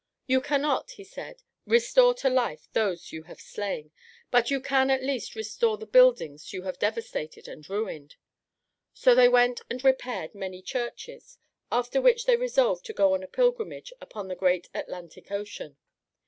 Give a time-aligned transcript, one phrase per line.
[0.25, 3.91] "You cannot," he said, "restore to life those you have slain,
[4.31, 8.15] but you can at least restore the buildings you have devastated and ruined."
[8.95, 11.37] So they went and repaired many churches,
[11.71, 15.77] after which they resolved to go on a pilgrimage upon the great Atlantic Ocean.